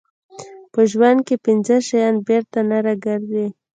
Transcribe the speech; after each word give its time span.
په 0.73 0.81
ژوند 0.91 1.19
کې 1.27 1.35
پنځه 1.45 1.75
شیان 1.87 2.15
بېرته 2.27 2.59
نه 2.69 2.77
راګرځي. 2.85 3.47